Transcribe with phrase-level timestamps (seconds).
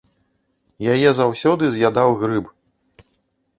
[0.93, 2.51] Яе заўсёды з'ядаў грыб.